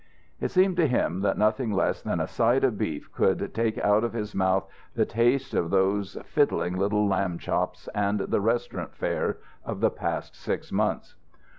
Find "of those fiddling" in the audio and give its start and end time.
5.53-6.75